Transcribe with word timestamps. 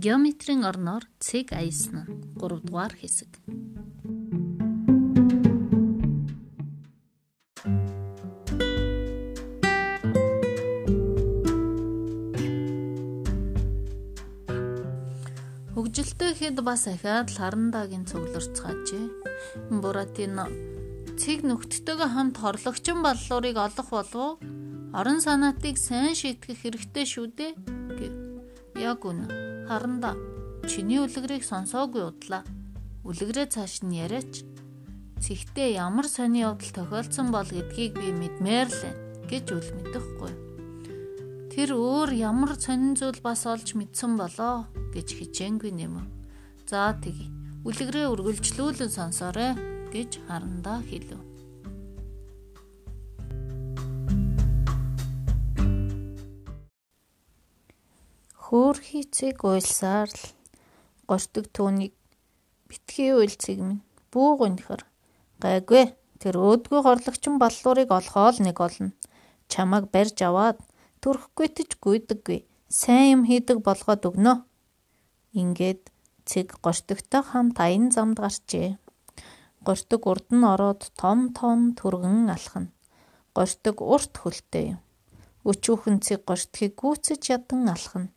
Геометрийн 0.00 0.64
орноор 0.64 1.04
цэг 1.20 1.52
аясна 1.52 2.08
3 2.40 2.64
дугаар 2.64 2.96
хэсэг. 2.96 3.28
Хөгжилтэй 15.76 16.32
хэд 16.40 16.56
бас 16.64 16.88
ахаад 16.88 17.28
ларандагийн 17.36 18.08
цугларцгаажээ. 18.08 19.04
Буратино 19.84 20.48
цэг 21.20 21.44
нөхдөдтэйгээ 21.44 22.08
хамт 22.08 22.40
хорлогчин 22.40 23.04
баллуурыг 23.04 23.56
олох 23.60 23.88
болов 23.92 24.40
орон 24.96 25.20
санаатыг 25.20 25.76
сайн 25.76 26.16
шийтгэх 26.16 26.56
хэрэгтэй 26.64 27.04
шүү 27.04 27.26
дээ 27.36 27.52
гэв. 28.00 28.14
Яг 28.80 29.04
үнэ 29.04 29.49
Харанда 29.70 30.18
чиний 30.66 30.98
үлгэрийг 30.98 31.46
сонсоогүй 31.46 32.02
удлаа. 32.02 32.42
Үлгэрээ 33.06 33.54
цааш 33.54 33.86
нь 33.86 34.02
яриач. 34.02 34.42
Цэгтээ 35.22 35.78
ямар 35.78 36.10
сони 36.10 36.42
явдал 36.42 36.74
тохиолдсон 36.74 37.30
бол 37.30 37.46
гэдгийг 37.46 37.94
би 37.94 38.10
мэдмээр 38.10 38.66
л 38.66 38.82
гэж 39.30 39.46
үл 39.54 39.68
мэдэхгүй. 39.78 40.32
Тэр 41.54 41.78
өөр 41.78 42.10
ямар 42.18 42.58
сонин 42.58 42.98
зүйл 42.98 43.22
бас 43.22 43.46
олж 43.46 43.78
мэдсэн 43.78 44.18
болоо 44.18 44.66
гэж 44.90 45.06
хичээнгүй 45.14 45.70
нэмв. 45.70 46.02
За 46.66 46.90
тэгье. 46.98 47.30
Үлгэрээ 47.62 48.10
үргэлжлүүлэн 48.10 48.90
сонсоорой 48.90 49.54
гэж 49.94 50.18
харандаа 50.26 50.82
хэлв. 50.82 51.29
Хөөхий 58.50 59.06
цэг 59.06 59.46
уйлсаар 59.46 60.10
л 60.10 60.24
гортог 61.06 61.46
түүнийг 61.54 61.94
битгий 62.66 63.14
уйлцэг 63.14 63.62
минь 63.62 63.78
бүүг 64.10 64.42
өнөхөр 64.42 64.82
гайгүй 65.38 65.94
тэр 66.18 66.34
өөдгөө 66.34 66.80
хорлогчин 66.82 67.38
баллуурыг 67.38 67.94
олохоо 67.94 68.34
л 68.34 68.42
нэг 68.42 68.58
олно. 68.58 68.90
Чамаг 69.46 69.94
барьж 69.94 70.18
аваад 70.26 70.58
төрөхгүй 70.98 71.46
ч 71.54 71.78
гүйдэггүй. 71.78 72.42
Сайн 72.66 73.06
юм 73.14 73.22
хийдэг 73.30 73.62
болгоод 73.62 74.02
өгнө. 74.10 74.42
Ингээд 75.30 75.94
цэг 76.26 76.58
гортогтой 76.58 77.22
хамт 77.22 77.54
аян 77.62 77.94
замд 77.94 78.18
гарчээ. 78.18 78.82
Гортог 79.62 80.02
урд 80.10 80.26
нь 80.34 80.42
ороод 80.42 80.90
том 80.98 81.30
том 81.38 81.78
түргэн 81.78 82.26
алхана. 82.34 82.74
Гортог 83.30 83.78
урт 83.78 84.18
хөлтэй 84.18 84.74
юм. 84.74 84.82
Өчүүхэн 85.46 86.02
цэг 86.02 86.26
гортгийг 86.26 86.74
гүйцэж 86.74 87.22
ядан 87.30 87.70
алхана. 87.70 88.10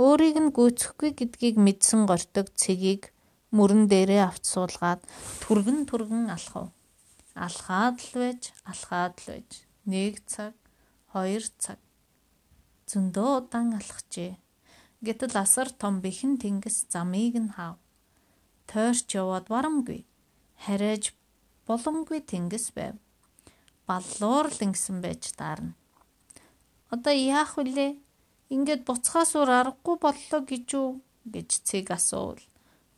Өөрийг 0.00 0.36
нь 0.40 0.54
гүйцэхгүй 0.56 1.12
гэдгийг 1.12 1.56
мэдсэн 1.60 2.08
гортог 2.08 2.48
цэгийг 2.56 3.12
мөрөн 3.52 3.84
дээрээ 3.92 4.32
авч 4.32 4.48
суулгаад 4.48 5.04
түргэн 5.44 5.84
түргэн 5.84 6.32
алхав. 6.32 6.72
Алхаад 7.36 8.00
л 8.08 8.12
байж, 8.16 8.42
алхаад 8.64 9.20
л 9.20 9.26
байж. 9.28 9.50
Нэг 9.84 10.24
цаг, 10.24 10.56
хоёр 11.12 11.44
цаг. 11.60 11.76
Зөндөө 12.88 13.28
удаан 13.44 13.76
алхажээ. 13.76 14.40
Гэтэл 15.04 15.36
асар 15.36 15.68
том 15.68 16.00
бэхэн 16.00 16.40
тэнгис 16.40 16.88
замыг 16.88 17.36
нь 17.36 17.52
хав. 17.52 17.76
Тойрч 18.72 19.04
яваад 19.12 19.52
барамгүй. 19.52 20.08
Хариж 20.64 21.12
боломгүй 21.68 22.24
тэнгис 22.24 22.72
байв. 22.72 22.96
Баллуур 23.84 24.48
л 24.48 24.64
ингэсэн 24.64 25.04
байж 25.04 25.36
таарна. 25.36 25.76
Одоо 26.88 27.12
яах 27.12 27.60
вүлээ? 27.60 28.00
Ингээд 28.50 28.82
буцхаас 28.82 29.38
өөр 29.38 29.50
аргагүй 29.60 29.96
боллоо 30.02 30.40
гэж 30.42 30.68
үү 30.74 30.88
гэж 31.34 31.50
цэг 31.68 31.94
асуул. 31.94 32.42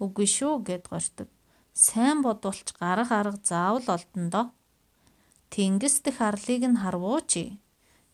Үгүй 0.01 0.27
шүү 0.37 0.65
гэд 0.65 0.89
гортог. 0.89 1.29
Сайн 1.77 2.25
бодволч 2.25 2.73
гарах 2.81 3.13
арга 3.13 3.41
заавал 3.45 3.87
олдно 3.97 4.29
доо. 4.33 4.47
Тэнгис 5.53 6.01
дэх 6.01 6.25
арлыг 6.25 6.65
нь 6.65 6.81
харвууч. 6.81 7.33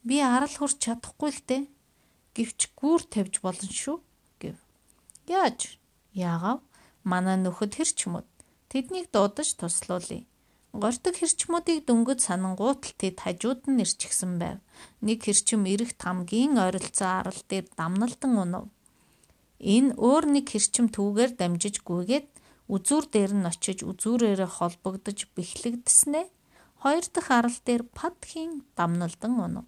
Би 0.02 0.16
арал 0.18 0.50
хурч 0.50 0.82
чадахгүй 0.82 1.30
л 1.30 1.42
дээ. 1.46 1.62
Гэвч 2.34 2.60
гүүр 2.74 3.02
тавьж 3.06 3.34
болно 3.38 3.70
шүү 3.70 3.96
гэв. 4.42 4.58
Яаж? 5.30 5.78
Яагав? 6.10 6.58
Манай 7.06 7.38
нөхөд 7.38 7.78
хэрч 7.78 8.10
мөд. 8.10 8.26
Тэднийг 8.66 9.14
дуудаж 9.14 9.54
туслуулъя. 9.54 10.26
Гортог 10.78 11.14
хэрчмүүдийг 11.18 11.90
дөнгөж 11.90 12.20
санангуут 12.22 12.80
л 12.86 12.94
тэд 12.94 13.16
хажууд 13.26 13.66
нь 13.66 13.82
ирчихсэн 13.82 14.38
байв. 14.38 14.62
Нэг 15.02 15.26
хэрчим 15.26 15.66
эрэх 15.66 15.98
тамгийн 15.98 16.54
ойролцоо 16.54 17.10
арал 17.18 17.42
дээр 17.50 17.66
дамналдан 17.74 18.32
унав. 18.38 18.64
Энэ 19.58 19.98
өөр 19.98 20.24
нэг 20.38 20.46
хэрчим 20.54 20.86
түүгээр 20.94 21.32
дамжиж 21.34 21.82
гүйгээд 21.82 22.26
үзүүр 22.70 23.04
дээр 23.10 23.32
нь 23.42 23.48
очиж 23.50 23.82
үзүүрээрээ 23.90 24.50
холбогдож 24.54 25.18
бэхлэгдэснэ. 25.34 26.30
Хоёр 26.78 27.04
дахь 27.10 27.30
арал 27.34 27.58
дээр 27.66 27.82
падхийн 27.98 28.62
дамналдан 28.78 29.34
унав. 29.34 29.66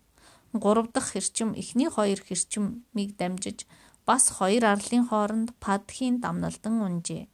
Гурав 0.54 0.94
дахь 0.94 1.10
хэрчим 1.10 1.58
эхний 1.58 1.90
хоёр 1.90 2.22
хэрчмийг 2.22 3.10
дамжиж 3.18 3.66
бас 4.06 4.30
хоёр 4.38 4.62
арлын 4.62 5.10
хооронд 5.10 5.58
падхийн 5.58 6.22
дамналдан 6.22 6.76
унжээ. 6.86 7.26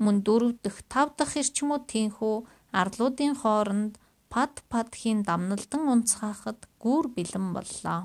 Мөн 0.00 0.24
дөрөв 0.24 0.64
дэх 0.64 0.80
тав 0.88 1.12
дахь 1.18 1.36
хэрчмүүд 1.36 1.84
тийхүү 1.92 2.36
арлуудын 2.72 3.34
хооронд 3.40 3.98
пад 4.28 4.60
падхийн 4.68 5.24
дамналдан 5.24 5.88
унцгаахад 5.88 6.68
гүүр 6.82 7.08
бэлэн 7.16 7.56
боллоо. 7.56 8.00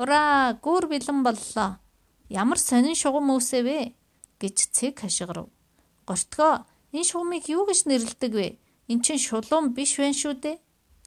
Ура, 0.00 0.56
гүүр 0.64 0.84
бэлэн 0.88 1.20
боллоо. 1.26 1.70
Ямар 2.28 2.58
сонин 2.58 2.96
шугам 2.96 3.28
үүсэв 3.30 3.64
вэ? 3.68 3.92
гэж 4.40 4.56
цэг 4.72 5.04
хашгирав. 5.04 5.48
Гортгоо, 6.08 6.64
энэ 6.92 7.04
шугамыг 7.04 7.44
юу 7.52 7.68
гэж 7.68 7.84
нэрлэдэг 7.88 8.32
вэ? 8.32 8.48
Эн 8.88 8.98
чинь 9.04 9.20
шулуун 9.20 9.76
биш 9.76 10.00
вэ 10.00 10.12
шүү 10.12 10.34
дээ. 10.40 10.56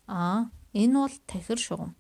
Аа, 0.08 0.50
энэ 0.74 0.94
бол 0.94 1.16
тахир 1.26 1.58
шугам. 1.58 1.92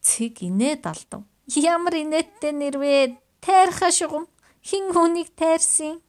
Цэг 0.00 0.40
инээд 0.48 0.88
алдав. 0.88 1.22
Ямар 1.52 2.00
инээдтэй 2.00 2.52
нэр 2.52 2.76
вэ? 2.80 3.20
Тайрха 3.44 3.92
шугам. 3.92 4.24
Хин 4.64 4.92
хүнийг 4.92 5.36
тайрсан? 5.36 6.00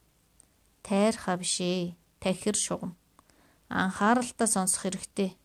Тайрха 0.84 1.36
биш 1.36 1.60
ээ 1.60 1.96
тахир 2.26 2.58
шугам. 2.58 2.98
Анхааралтай 3.70 4.50
сонсох 4.50 4.90
хэрэгтэй 4.90 5.38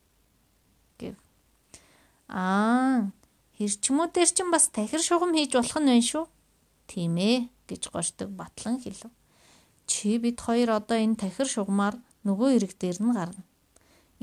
гэв. 0.96 1.16
Аа, 2.32 3.12
хэрчмүүдээр 3.60 4.30
чинь 4.32 4.48
бас 4.48 4.72
тахир 4.72 5.04
шугам 5.04 5.36
хийж 5.36 5.52
болох 5.52 5.76
нь 5.76 5.88
байна 5.92 6.08
шүү. 6.08 6.24
Тийм 6.88 7.20
ээ 7.20 7.52
гэж 7.68 7.82
гортог 7.92 8.32
батлан 8.32 8.80
хэлв. 8.80 9.12
Чи 9.84 10.16
бид 10.16 10.40
хоёр 10.40 10.80
одоо 10.80 10.96
энэ 10.96 11.20
тахир 11.20 11.44
шугамаар 11.44 12.00
нөгөө 12.24 12.48
ирэг 12.56 12.72
дээр 12.80 12.98
нь 13.04 13.12
гарна. 13.12 13.44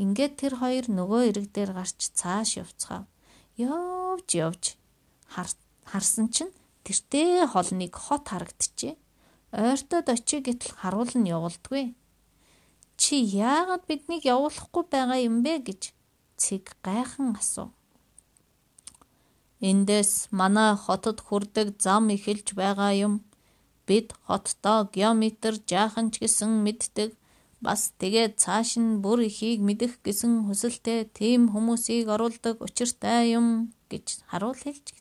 Ингээд 0.01 0.33
тэр 0.41 0.53
хоёр 0.61 0.85
нөгөө 0.89 1.21
ирэг 1.29 1.45
дээр 1.53 1.71
гарч 1.77 2.13
цааш 2.13 2.61
явцгаав. 2.61 3.05
Явж 3.57 4.29
явж 4.37 4.63
харсан 5.89 6.29
чинь 6.29 6.53
тэртээ 6.85 7.49
холныг 7.49 7.93
хот 7.97 8.29
харагджээ. 8.29 8.93
Ойртоод 9.51 10.07
очие 10.13 10.45
гэтэл 10.45 10.77
харуул 10.77 11.11
нь 11.17 11.29
явуулдгүй. 11.33 11.97
Чи 12.97 13.15
яагаад 13.21 13.83
биднийг 13.89 14.23
явуулахгүй 14.25 14.83
байгаа 14.93 15.19
юм 15.29 15.45
бэ 15.45 15.53
гэж 15.67 15.81
цэг 16.41 16.63
гайхан 16.85 17.37
асуув. 17.37 17.69
Эндээс 19.69 20.29
манай 20.39 20.77
хотод 20.77 21.17
хүрдэг 21.25 21.67
зам 21.81 22.09
эхэлж 22.15 22.47
байгаа 22.53 22.93
юм. 23.07 23.13
Бид 23.87 24.13
хоттоо 24.25 24.89
геометр 24.95 25.53
жаахан 25.69 26.09
ч 26.13 26.21
гэсэн 26.21 26.51
мэддэг. 26.65 27.09
Бас 27.65 27.93
тэгээд 28.01 28.37
цааш 28.37 28.77
нь 28.77 29.01
бүр 29.01 29.25
ихийг 29.29 29.65
мэдэх 29.65 29.97
гэсэн 30.05 30.45
хүсэлтэй 30.45 31.09
тийм 31.09 31.49
хүмүүсийг 31.53 32.05
оруулдаг 32.05 32.61
учиртай 32.61 33.33
юм 33.37 33.73
гэж 33.89 34.21
харуул 34.29 34.57
хэлж. 34.57 34.93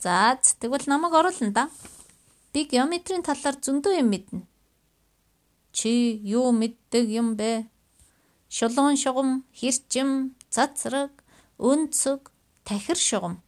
За 0.00 0.40
тэгвэл 0.40 0.88
намайг 0.88 1.12
оруулна 1.12 1.52
да. 1.52 1.64
Би 2.52 2.64
геометрийн 2.64 3.20
талаар 3.20 3.56
зөндөө 3.60 4.00
юм 4.00 4.08
мэднэ. 4.12 4.40
Чи 5.82 6.14
юу 6.22 6.54
мэддэг 6.54 7.10
юм 7.10 7.34
бэ? 7.34 7.66
Шулуун 8.46 8.94
шугам, 8.94 9.42
хэрчим, 9.50 10.38
цацраг, 10.46 11.10
өнцөг, 11.58 12.30
тахир 12.62 12.94
шугам. 12.94 13.42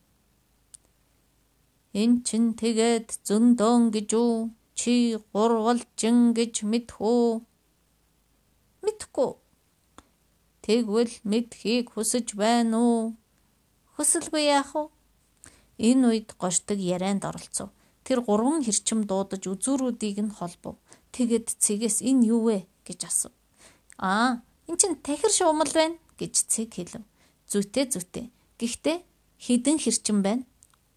Эн 1.95 2.27
чин 2.27 2.59
тэгээд 2.59 3.23
зөндөөн 3.23 3.95
гэж 3.95 4.11
үү? 4.19 4.35
Чи 4.75 4.95
гурвалжин 5.31 6.35
гэж 6.35 6.67
мэдхүү? 6.67 7.47
Мэдхгүй. 8.83 9.31
Тэгвэл 10.67 11.15
мэдхийг 11.23 11.95
хүсэж 11.95 12.35
байна 12.35 12.83
уу? 12.83 13.15
Хүсэлгүй 13.95 14.51
яах 14.51 14.75
вэ? 14.75 14.91
Энэ 15.87 16.05
үед 16.11 16.35
гортог 16.35 16.83
ярианд 16.83 17.23
оролцов. 17.31 17.71
Тэр 18.03 18.27
гурван 18.27 18.67
хэрчим 18.67 19.07
дуудаж 19.07 19.47
үзүүрүүдийг 19.47 20.19
нь 20.19 20.35
холбов. 20.35 20.83
Тэгээд 21.15 21.47
цэгээс 21.63 22.03
энэ 22.03 22.27
юу 22.35 22.51
вэ 22.51 22.67
гэж 22.83 23.07
асуув. 23.07 23.35
Аа, 24.03 24.43
эн 24.67 24.75
чин 24.75 24.99
тахир 24.99 25.31
шуумал 25.31 25.71
байна 25.71 25.95
гэж 26.19 26.35
цэг 26.51 26.75
хэлв. 26.75 27.07
Зүйтэй 27.47 27.87
зүйтэй. 27.87 28.27
Гэхдээ 28.59 28.99
хідэн 29.39 29.79
хэрчэн 29.79 30.19
байна. 30.27 30.43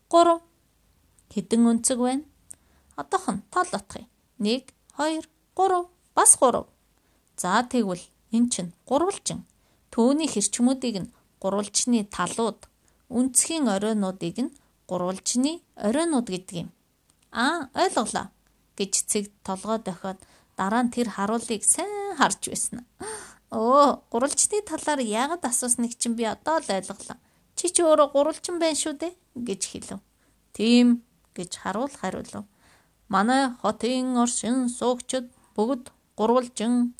3. 0.10 0.42
Хэдэн 1.38 1.62
өнцөг 1.70 2.00
байна? 2.02 2.26
Одоохон 2.98 3.46
тоолотхыг. 3.54 4.10
1 4.42 4.66
2 4.98 5.22
3 5.54 5.86
бас 6.18 6.32
3. 6.42 6.66
За 7.38 7.62
тэгвэл 7.62 8.02
эн 8.34 8.50
чинь 8.50 8.74
гурвалжин. 8.90 9.46
Төвний 9.94 10.26
хэрчмүүдийг 10.26 10.98
нь 11.06 11.14
гурвалжны 11.38 12.10
талууд, 12.10 12.66
үнцгийн 13.14 13.70
оройнуудыг 13.70 14.38
нь 14.42 14.56
гурвалжны 14.90 15.62
оройнууд 15.78 16.26
гэдэг 16.26 16.56
юм. 16.66 16.70
Аа, 17.30 17.70
ойлголоо 17.78 18.34
гэж 18.78 18.94
цэг 19.10 19.26
толгой 19.44 19.82
дохиод 19.82 20.20
дараа 20.58 20.84
нь 20.86 20.94
тэр 20.94 21.10
харуулыг 21.10 21.64
сайн 21.66 22.18
харж 22.18 22.42
байсан. 22.50 22.86
Оо, 23.50 24.04
гурвалжны 24.12 24.62
талаар 24.62 25.00
яагаад 25.02 25.44
асуусныг 25.50 25.98
чинь 25.98 26.18
би 26.20 26.24
одоо 26.24 26.60
л 26.60 26.70
ойлголоо. 26.70 27.18
Чи 27.58 27.74
ч 27.74 27.82
өөрөө 27.82 28.14
гурвалжин 28.14 28.60
байна 28.62 28.78
шүү 28.78 28.94
дээ 29.02 29.14
гэж 29.48 29.62
хэлв. 29.72 30.00
Тийм 30.54 31.02
гэж 31.38 31.52
харуул 31.62 31.90
хариулв. 31.90 32.46
Манай 33.10 33.56
хотын 33.62 34.18
оршин 34.22 34.70
суугчид 34.70 35.32
бүгд 35.56 35.90
гурвалжин 36.20 36.94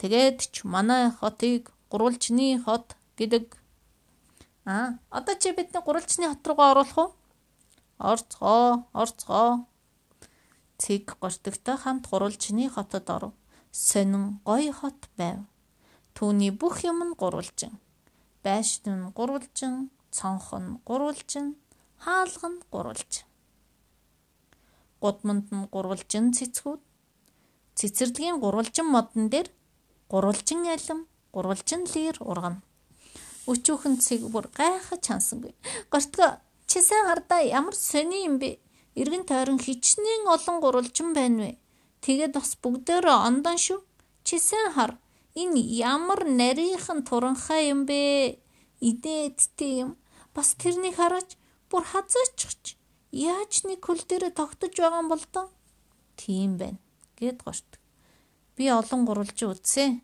тэгээд 0.00 0.38
ч 0.54 0.64
манай 0.64 1.12
хотыг 1.12 1.70
гурвалжны 1.92 2.62
хот 2.64 2.96
гэдэг. 3.18 3.54
Аа, 4.64 4.98
одоо 5.10 5.34
чи 5.36 5.52
бидний 5.52 5.82
гурвалжны 5.84 6.26
хот 6.32 6.46
руугаа 6.48 6.70
оруулах 6.72 6.98
уу? 6.98 7.10
Орцгоо, 8.00 8.88
орцгоо. 8.96 9.69
Цэг 10.80 11.20
гортогтой 11.20 11.76
хамт 11.76 12.08
гурвалжны 12.08 12.64
хотод 12.72 13.06
оров. 13.10 13.32
Сонин 13.70 14.40
гоё 14.48 14.72
хот 14.72 15.00
байв. 15.18 15.44
Түүний 16.16 16.50
бүх 16.50 16.80
юм 16.88 17.04
нь 17.04 17.16
гурвалжин. 17.20 17.76
Байшин 18.42 18.88
нь 18.96 19.12
гурвалжин, 19.12 19.92
цонх 20.10 20.56
нь 20.56 20.80
гурвалжин, 20.88 21.46
хаалга 22.00 22.48
нь 22.48 22.64
гурвалжин. 22.72 23.28
Гудманд 25.02 25.46
нь 25.52 25.68
гурвалжин 25.68 26.32
цэцгүүд, 26.32 26.80
цэцэрлэгийн 27.76 28.40
гурвалжин 28.40 28.88
модон 28.88 29.28
дээр 29.28 29.48
гурвалжин 30.08 30.64
алим, 30.64 31.06
гурвалжин 31.34 31.84
лир 31.92 32.16
ургана. 32.20 32.62
Өчүүхэн 33.44 34.00
цэг 34.00 34.24
бүр 34.32 34.48
гайхаж 34.56 35.04
хансангүй. 35.04 35.52
Гортго 35.92 36.40
чи 36.66 36.80
сайн 36.80 37.04
хардаа 37.08 37.44
ямар 37.44 37.76
сони 37.76 38.24
юм 38.24 38.40
бэ? 38.40 38.56
Иргэн 38.98 39.24
тойрон 39.24 39.58
хичнээн 39.62 40.26
олон 40.26 40.56
гурвалжин 40.60 41.14
байна 41.14 41.38
вэ? 41.42 41.50
Тэгээд 42.02 42.32
бас 42.34 42.56
бүгдээрээ 42.58 43.18
ондон 43.28 43.58
шүү. 43.60 43.80
Чи 44.26 44.38
сайн 44.38 44.72
хар. 44.74 44.98
Энэ 45.38 45.60
ямар 45.78 46.26
нарийнхан 46.26 47.06
туранхай 47.06 47.70
юм 47.70 47.86
бэ? 47.86 48.40
Идээдтэй 48.80 49.86
юм. 49.86 49.90
Бас 50.34 50.58
тэрнийг 50.58 50.96
хараач 50.98 51.38
бүр 51.70 51.84
хазаачихч. 51.86 52.74
Яаж 53.14 53.62
нэг 53.68 53.84
хөл 53.86 54.02
дээр 54.02 54.34
тогтож 54.34 54.74
байгаа 54.74 55.02
юм 55.02 55.08
бол 55.10 55.24
доо? 55.32 55.46
Тийм 56.18 56.58
байна. 56.58 56.78
Гэт 57.18 57.42
гошт. 57.46 57.78
Би 58.56 58.70
олон 58.70 59.06
гурвалжин 59.06 59.54
үзсэн. 59.54 60.02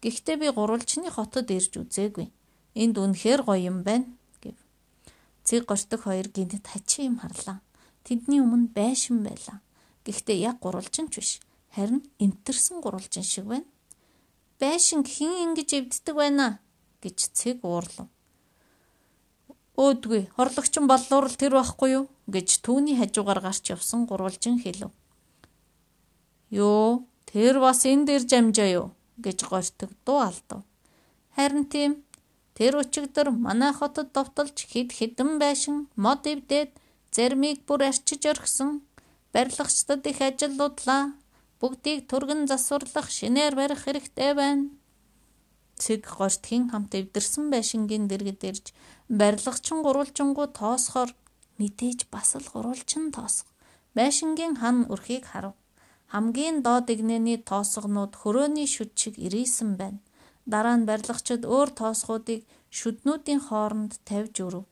Гэхдээ 0.00 0.36
би 0.40 0.48
гурвалжны 0.50 1.10
хотод 1.12 1.52
ирж 1.52 1.78
үзээгүй. 1.78 2.32
Энд 2.74 2.96
үнэхээр 2.96 3.44
гоё 3.44 3.68
юм 3.70 3.84
байна 3.84 4.08
гэв. 4.40 4.56
Цэг 5.44 5.68
гортог 5.68 6.00
хоёр 6.08 6.26
гинт 6.32 6.64
хачин 6.66 7.12
юм 7.12 7.16
харлаа. 7.20 7.60
Тэдний 8.04 8.42
өмнө 8.42 8.72
байшин 8.74 9.22
байлаа. 9.22 9.62
Гэхдээ 10.04 10.38
яг 10.42 10.58
гурвалжин 10.60 11.08
ч 11.10 11.20
биш. 11.20 11.32
Харин 11.74 12.02
энтерсэн 12.18 12.80
гурвалжин 12.80 13.22
шиг 13.22 13.46
байна. 13.46 13.68
Байшин 14.58 15.02
хэн 15.04 15.52
ингэж 15.52 15.70
эвддэг 15.78 16.14
байна 16.16 16.58
гэж 17.02 17.18
цэг 17.32 17.64
уурлав. 17.64 18.08
Өөдгүй, 19.78 20.28
хорлогчин 20.36 20.86
боллуурал 20.86 21.34
тэр 21.38 21.56
байхгүй 21.56 21.90
юу 21.96 22.04
гэж 22.28 22.60
түүний 22.60 22.98
хажуугаар 22.98 23.40
гарч 23.40 23.72
явсан 23.72 24.04
гурвалжин 24.04 24.60
хэлв. 24.60 24.92
Йоо, 26.52 27.08
Тэр 27.32 27.64
бас 27.64 27.80
энэ 27.88 28.04
дээр 28.04 28.24
жамжаа 28.28 28.68
юу 28.68 28.86
гэж 29.16 29.48
гортог 29.48 29.90
дуу 30.04 30.20
алдав. 30.20 30.60
Харин 31.32 31.64
тийм 31.64 32.04
тэр 32.52 32.76
өчигдөр 32.76 33.32
манай 33.32 33.72
хотод 33.72 34.12
довтолж 34.12 34.52
хэд 34.52 34.92
хэдэн 34.92 35.40
байшин 35.40 35.88
мод 35.96 36.28
ивдээд 36.28 36.76
зармийг 37.14 37.58
бүр 37.68 37.80
арчиж 37.90 38.22
орхисон 38.32 38.80
барилгачдад 39.32 40.06
их 40.10 40.20
ажиллуудлаа. 40.20 41.12
Бүгдийг 41.60 42.08
түргэн 42.10 42.48
засварлах 42.50 43.08
шинээр 43.10 43.54
барих 43.54 43.84
хэрэгтэй 43.84 44.32
байна. 44.34 44.70
Цэг 45.82 46.02
гортгийн 46.18 46.70
хамт 46.70 46.92
эвдэрсэн 46.94 47.50
байшингийн 47.54 48.04
дэргэд 48.10 48.42
ирж 48.50 48.66
барилгачин 49.08 49.78
гурвалжингуу 49.82 50.48
тоосхоор 50.58 51.10
мэдээж 51.58 52.00
бас 52.12 52.34
л 52.36 52.48
гурвалжин 52.52 53.12
тоосго. 53.14 53.48
Байшингийн 53.96 54.54
хан 54.60 54.76
өрхийг 54.92 55.24
харав. 55.28 55.54
Хамгийн 56.12 56.60
доод 56.66 56.86
игнэний 56.94 57.38
тоосгонууд 57.48 58.12
хөрөөний 58.20 58.68
шүд 58.74 58.92
шиг 59.00 59.14
ирээсэн 59.26 59.70
байна. 59.80 60.00
Дараа 60.52 60.76
нь 60.76 60.88
барилгачид 60.88 61.42
өөр 61.46 61.70
тоосгуудыг 61.78 62.40
шүднүүдийн 62.78 63.40
хооронд 63.46 63.92
тавьж 64.08 64.34
өрөв. 64.46 64.64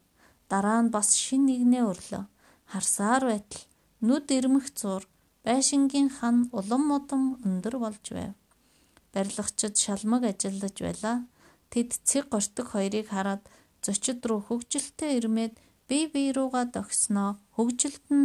Дараа 0.51 0.81
нь 0.83 0.93
бас 0.95 1.09
шин 1.23 1.47
нэгнээ 1.47 1.85
өрлөө. 1.91 2.25
Харсаар 2.73 3.23
байтал 3.31 3.63
нүд 4.07 4.27
ирмэх 4.37 4.67
зур 4.81 5.03
байшингийн 5.47 6.11
хан 6.17 6.37
улам 6.59 6.83
модон 6.91 7.23
өндөр 7.47 7.75
болж 7.85 8.05
байв. 8.17 8.35
Барилгачид 9.15 9.75
шалмаг 9.83 10.23
ажиллаж 10.31 10.77
байлаа. 10.87 11.17
Тэд 11.71 11.91
цэг 12.09 12.25
гортог 12.35 12.67
хоёрыг 12.75 13.07
хараад 13.15 13.43
зочид 13.85 14.21
руу 14.29 14.41
хөгжилтэй 14.47 15.11
ирмээд 15.19 15.55
бие 15.89 16.07
бие 16.13 16.31
руугаа 16.37 16.65
догсноо 16.75 17.31
хөгжилтэн 17.57 18.21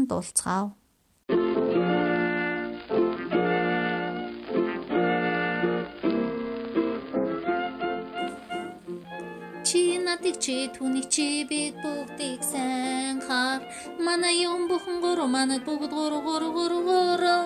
дуулцгаав. 9.66 10.04
надыг 10.06 10.40
чи 10.40 10.70
түүнийг 10.70 11.10
чи 11.10 11.46
бид 11.50 11.76
бүгдийг 11.82 12.44
сайн 12.44 13.22
хар 13.22 13.62
манай 14.00 14.44
юм 14.44 14.68
бүхэн 14.70 15.02
гурав 15.02 15.30
манад 15.30 15.66
бүгд 15.66 15.92
гурав 15.92 16.24
гурав 16.24 16.54
гурав 16.54 16.84
гурав. 16.86 17.46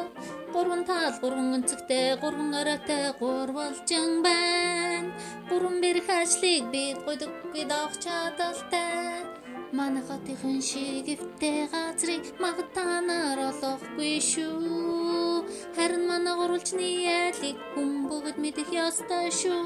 Гурван 0.54 0.84
тал 0.84 1.14
гурван 1.22 1.54
өнцгтэй 1.56 2.18
гурван 2.22 2.54
оройтой 2.60 3.14
гурвалжин 3.20 4.22
байна. 4.24 5.14
Гурван 5.50 5.80
бэрх 5.82 6.10
ажлыг 6.10 6.64
бид 6.74 6.98
гойдоггүй 7.06 7.64
давах 7.66 7.96
чадaltaй 8.04 9.24
манай 9.72 10.04
хотын 10.04 10.62
шигвтэй 10.70 11.70
газрыг 11.72 12.24
магтаанаар 12.44 13.40
олохгүй 13.50 14.20
шүү. 14.32 15.46
Харин 15.76 16.04
манай 16.10 16.36
гурвалжны 16.36 16.90
ялыг 17.28 17.58
хүн 17.74 18.10
бүгд 18.10 18.36
мэдэх 18.44 18.70
ёстой 18.88 19.30
шүү 19.32 19.62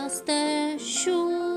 ёстой 0.00 0.80
шүү 0.80 1.51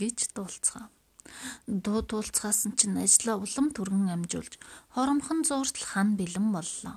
гэж 0.00 0.34
дуулцгаа. 0.36 0.86
Дуу 1.66 2.00
дуулцгаасан 2.04 2.72
чинь 2.78 3.00
ажлаа 3.04 3.36
улам 3.40 3.66
түргэн 3.76 4.12
амжуулж 4.14 4.60
хоромхон 4.94 5.40
зууртал 5.48 5.86
хан 5.90 6.08
бэлэн 6.18 6.48
боллоо. 6.52 6.96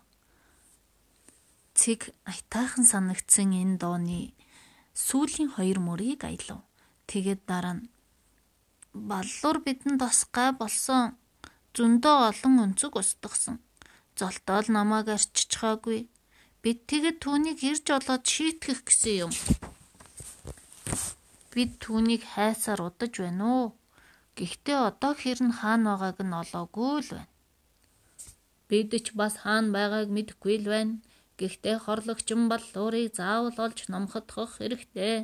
Цэг 1.80 2.12
аятайхан 2.32 2.86
санагдсан 2.92 3.50
энэ 3.62 3.80
дооны 3.82 4.34
сүүлийн 5.06 5.50
хоёр 5.56 5.80
мөрийг 5.88 6.22
аялав. 6.26 6.62
Тэгээд 7.10 7.42
дараа 7.50 7.76
нь 7.78 7.88
баллуур 9.10 9.58
бидэнд 9.66 9.98
бас 10.02 10.20
гай 10.36 10.52
болсон 10.52 11.16
зөндөө 11.78 12.16
олон 12.30 12.56
өнцөг 12.66 12.94
устгасан. 13.02 13.62
Золтоол 14.18 14.68
намайг 14.74 15.08
арччихаагүй. 15.16 16.10
Бид 16.64 16.80
тэгэд 16.90 17.22
түүнийг 17.22 17.60
ирж 17.70 17.86
олоод 17.98 18.24
шийтгэх 18.26 18.82
гэсэн 18.84 19.16
юм. 19.30 19.32
Бид 21.52 21.72
түүнийг 21.84 22.24
хайсаар 22.34 22.82
удаж 22.88 23.14
байна 23.24 23.46
уу? 23.58 23.68
Гэхдээ 24.38 24.80
одоо 24.90 25.14
хэр 25.22 25.40
нь 25.48 25.58
хаана 25.60 25.96
байгааг 25.96 26.20
нь 26.28 26.38
олоогүй 26.42 26.96
л 27.02 27.10
байна. 27.16 27.32
Бид 28.70 28.92
ч 29.06 29.08
бас 29.20 29.34
хаана 29.44 29.74
байгааг 29.78 30.10
мэдэхгүй 30.16 30.56
л 30.62 30.68
байна. 30.74 31.00
Гэхдээ 31.40 31.78
хорлогчин 31.86 32.42
баллуурыг 32.52 33.16
заавал 33.20 33.58
олж 33.66 33.80
номходох 33.94 34.52
хэрэгтэй. 34.60 35.16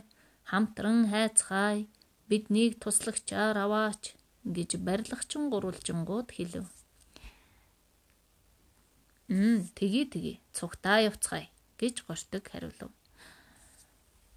Хамтран 0.50 1.00
хайцгаая. 1.12 1.86
Биднийг 2.30 2.74
туслагчаар 2.82 3.58
аваач 3.65 4.03
гэж 4.56 4.70
барилгачин 4.86 5.44
гурвалжингууд 5.51 6.30
хэлв. 6.38 6.65
Мм, 9.27 9.68
тгий 9.77 10.06
тгий. 10.13 10.38
Цугтаа 10.56 10.98
явцгаая 11.10 11.48
гэж 11.80 11.96
гортог 12.08 12.44
хариулв. 12.48 13.02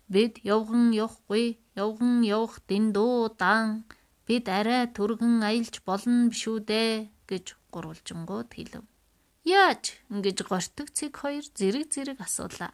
Бид 0.06 0.38
явган 0.46 0.94
явахгүй, 0.94 1.58
явган 1.75 2.22
явах 2.22 2.62
дэндүү 2.70 3.36
дан 3.38 3.84
бид 4.26 4.46
арай 4.46 4.86
түргэн 4.96 5.42
аялж 5.42 5.82
болно 5.82 6.30
бишүү 6.30 6.58
дээ 6.70 7.10
гэж 7.26 7.58
гурвалжингууд 7.75 8.50
хэлв. 8.54 8.86
Яаж 9.42 9.98
ингэж 10.10 10.46
гортог 10.46 10.90
цэг 10.94 11.12
хоёр 11.22 11.46
зэрэг 11.58 11.90
зэрэг 11.90 12.18
асуулаа. 12.22 12.70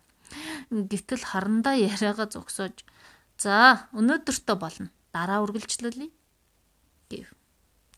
Гэтэл 0.72 1.24
харандаа 1.24 1.76
яриагаа 1.76 2.28
зогсоож 2.28 2.84
"За, 3.36 3.88
өнөөдөртөө 3.92 4.56
болно. 4.56 4.88
дараа 5.12 5.44
үргэлжлүүлье 5.44 6.08
гэв. 7.12 7.28